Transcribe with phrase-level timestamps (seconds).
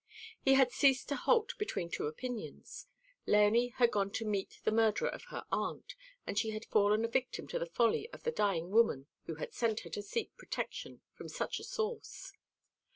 [0.43, 2.87] He had ceased to halt between two opinions.
[3.27, 5.93] Léonie had gone to meet the murderer of her aunt,
[6.25, 9.53] and she had fallen a victim to the folly of the dying woman who had
[9.53, 12.33] sent her to seek protection from such a source.